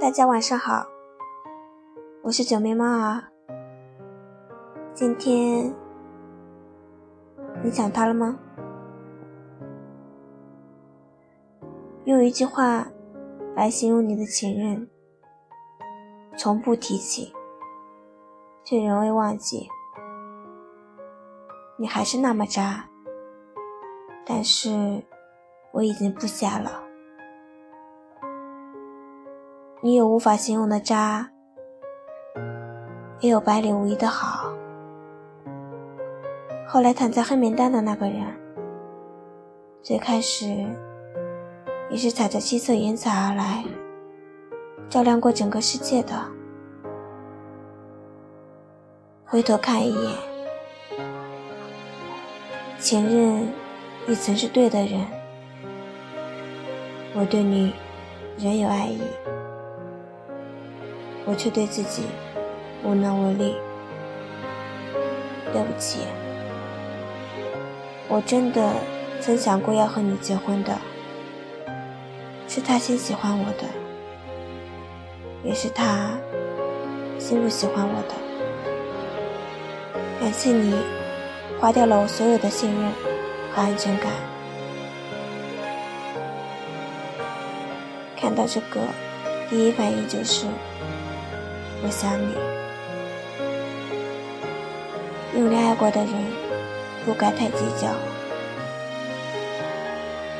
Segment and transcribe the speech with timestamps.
[0.00, 0.86] 大家晚上好，
[2.22, 3.24] 我是九妹猫儿。
[4.94, 5.72] 今天
[7.62, 8.38] 你想他了吗？
[12.04, 12.86] 用一句话
[13.54, 14.88] 来形容你的前任：
[16.36, 17.32] 从不提起，
[18.64, 19.68] 却仍未忘记。
[21.76, 22.88] 你还是那么渣，
[24.24, 25.02] 但是
[25.72, 26.82] 我已经不瞎了。
[29.84, 31.28] 你有无法形容的渣，
[33.18, 34.52] 也有百里无一的好。
[36.68, 38.22] 后来躺在黑名单的那个人，
[39.82, 40.46] 最开始
[41.90, 43.64] 也是踩着七色云彩而来，
[44.88, 46.14] 照亮过整个世界的。
[49.24, 50.12] 回头看一眼，
[52.78, 53.48] 前任
[54.06, 55.04] 也曾是对的人，
[57.16, 57.74] 我对你
[58.38, 59.00] 仍有爱意。
[61.24, 62.02] 我却对自己
[62.82, 63.54] 无能为力，
[65.52, 66.00] 对不起，
[68.08, 68.72] 我真的
[69.20, 70.76] 曾想过要和你结婚的，
[72.48, 73.64] 是他先喜欢我的，
[75.44, 76.10] 也是他
[77.18, 78.14] 先不喜欢我的。
[80.20, 80.74] 感谢你
[81.60, 82.92] 花掉了我所有的信任
[83.54, 84.10] 和安全感。
[88.16, 88.80] 看到这个，
[89.48, 90.46] 第一反应就是。
[91.84, 92.34] 我想你，
[95.34, 96.14] 用力爱过的人
[97.04, 97.88] 不该太计较。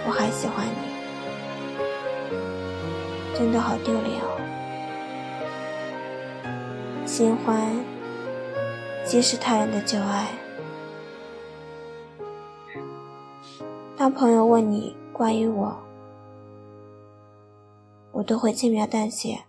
[0.07, 0.73] 我还喜欢你，
[3.37, 4.39] 真的好丢脸哦。
[7.05, 7.85] 新欢
[9.05, 10.29] 皆是他人的旧爱。
[13.97, 15.77] 当朋友问你关于我，
[18.13, 19.43] 我都会轻描淡写。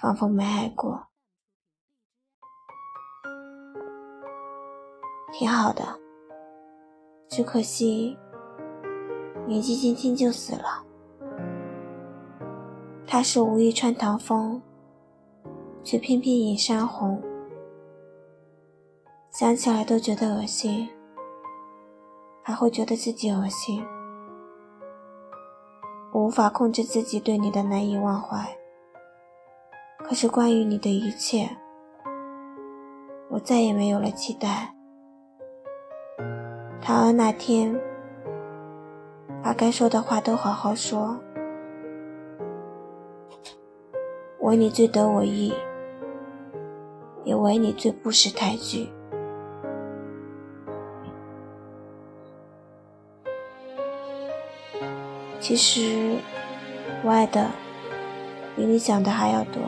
[0.00, 1.08] 仿佛没爱过，
[5.32, 5.98] 挺好的，
[7.28, 8.16] 只可惜
[9.44, 10.84] 年纪轻轻就死了。
[13.08, 14.62] 他是无意穿堂风，
[15.82, 17.20] 却偏偏引山红，
[19.32, 20.88] 想起来都觉得恶心，
[22.44, 23.84] 还会觉得自己恶心，
[26.14, 28.57] 无法控制自己对你的难以忘怀。
[30.08, 31.50] 可是关于你的一切，
[33.28, 34.74] 我再也没有了期待。
[36.80, 37.78] 唐恩那天，
[39.42, 41.18] 把该说的话都好好说，
[44.40, 45.52] 唯你最得我意，
[47.22, 48.88] 也唯你最不识抬举。
[55.38, 56.16] 其实，
[57.04, 57.50] 我爱的
[58.56, 59.60] 比你想的还要多。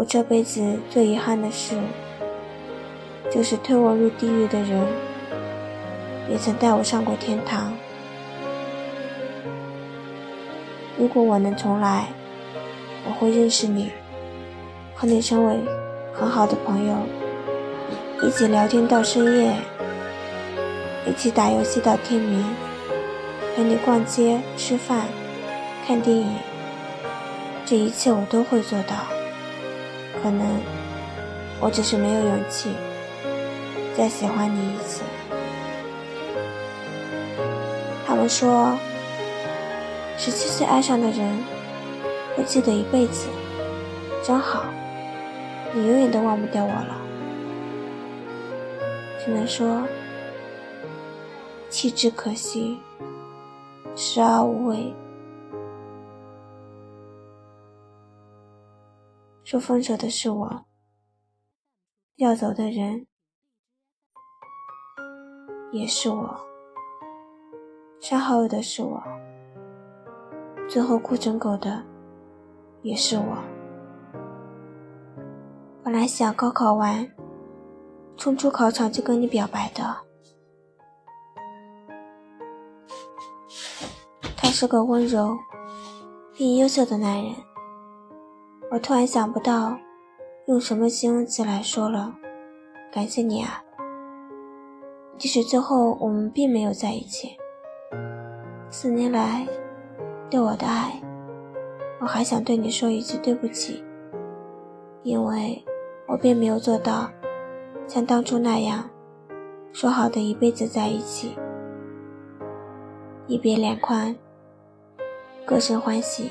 [0.00, 1.74] 我这辈子最遗憾的事，
[3.30, 4.82] 就是推我入地狱的人，
[6.26, 7.70] 也曾带我上过天堂。
[10.96, 12.06] 如果我能重来，
[13.06, 13.90] 我会认识你，
[14.94, 15.58] 和你成为
[16.14, 16.94] 很好的朋友，
[18.22, 19.52] 一起聊天到深夜，
[21.06, 22.42] 一起打游戏到天明，
[23.54, 25.08] 陪你逛街、吃饭、
[25.86, 26.26] 看电影，
[27.66, 29.19] 这一切我都会做到。
[30.22, 30.60] 可能
[31.60, 32.70] 我只是没有勇气
[33.96, 35.02] 再喜欢你一次。
[38.06, 38.76] 他们说，
[40.18, 41.38] 十七岁爱上的人
[42.36, 43.28] 会记得一辈子，
[44.22, 44.64] 真好，
[45.72, 47.00] 你永远都忘不掉我了。
[49.24, 49.82] 只能说，
[51.68, 52.78] 弃之可惜，
[53.94, 54.94] 食而无味。
[59.50, 60.64] 说分手的是我，
[62.18, 63.08] 要走的人
[65.72, 66.40] 也是我，
[67.98, 69.02] 删好友的是我，
[70.68, 71.82] 最后哭成狗的
[72.82, 73.38] 也是我。
[75.82, 77.10] 本来想高考完
[78.16, 79.96] 冲出考场就跟你表白的，
[84.36, 85.36] 他是个温柔
[86.36, 87.49] 并优秀的男人。
[88.72, 89.76] 我突然想不到
[90.46, 92.14] 用什么形容词来说了，
[92.92, 93.60] 感谢你啊！
[95.18, 97.36] 即使最后我们并没有在一起，
[98.70, 99.44] 四年来
[100.30, 101.02] 对我的爱，
[102.00, 103.84] 我还想对你说一句对不起，
[105.02, 105.64] 因为
[106.06, 107.10] 我并没有做到
[107.88, 108.88] 像当初那样
[109.72, 111.36] 说好的一辈子在一起，
[113.26, 114.14] 一别两宽，
[115.44, 116.30] 各生欢喜。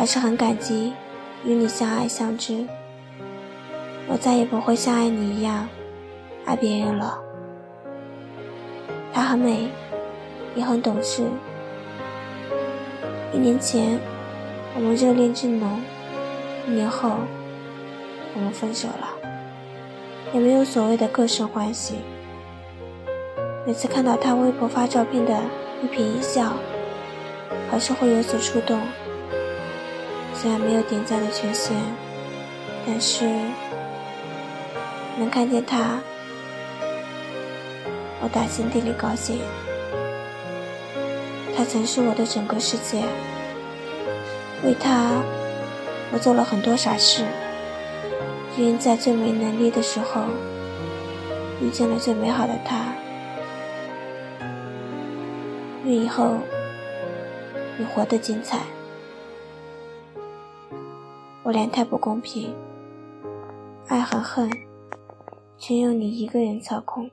[0.00, 0.94] 还是很感激
[1.44, 2.66] 与你相爱相知。
[4.08, 5.68] 我再也不会像爱你一样
[6.46, 7.20] 爱别人了。
[9.12, 9.68] 她很美，
[10.54, 11.24] 也很懂事。
[13.34, 14.00] 一年前
[14.74, 15.78] 我们热恋正浓，
[16.66, 17.10] 一年后
[18.34, 19.06] 我们分手了，
[20.32, 21.96] 也没有所谓的各生欢喜。
[23.66, 25.38] 每次看到她微博发照片的
[25.82, 26.54] 一颦一笑，
[27.70, 28.80] 还是会有所触动。
[30.40, 31.74] 虽然没有点赞的权限，
[32.86, 33.28] 但是
[35.18, 36.00] 能看见他，
[38.22, 39.38] 我打心底里高兴。
[41.54, 43.02] 他曾是我的整个世界，
[44.64, 45.20] 为他，
[46.10, 47.22] 我做了很多傻事。
[48.56, 50.22] 因在最没能力的时候，
[51.60, 52.94] 遇见了最美好的他。
[55.84, 56.38] 愿以后
[57.76, 58.60] 你活得精彩。
[61.50, 62.54] 我俩太不公平，
[63.88, 64.48] 爱和恨
[65.58, 67.10] 全由你一个人操控。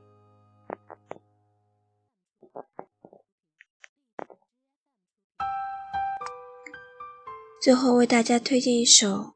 [7.59, 9.07] 最后为大家推荐一首《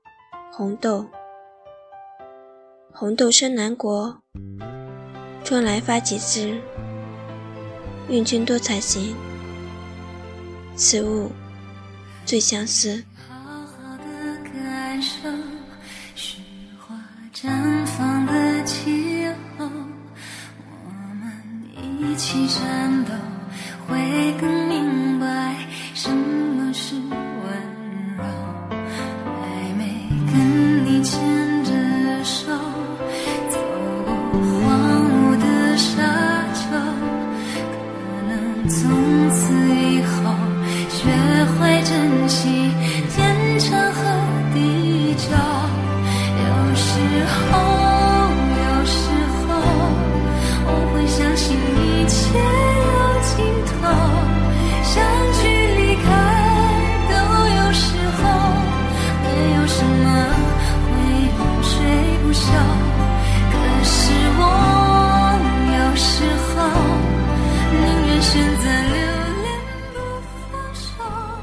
[0.52, 1.00] 红豆》。
[2.94, 4.22] 红豆生南国，
[5.44, 6.62] 春来发几枝。
[8.08, 9.16] 愿君多采撷，
[10.76, 11.32] 此物
[12.24, 13.04] 最相思。
[17.42, 17.50] 绽
[17.88, 19.26] 放的气
[19.58, 21.34] 候，我们
[22.00, 23.12] 一起战斗，
[23.88, 23.98] 会
[24.40, 25.56] 更明白
[25.96, 26.94] 什么是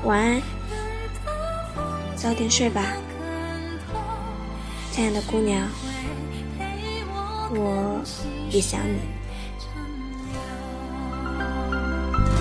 [0.08, 0.42] 晚安，
[2.16, 2.82] 早点睡吧。
[4.90, 5.68] 亲爱的姑娘，
[7.50, 8.00] 我
[8.50, 9.17] 也想你。